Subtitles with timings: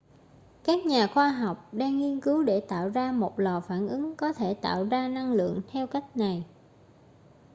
[0.63, 4.33] các nhà khoa học đang nghiên cứu để tạo ra một lò phản ứng có
[4.33, 6.45] thể tạo ra năng lượng theo cách này